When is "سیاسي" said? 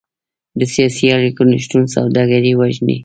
0.73-1.07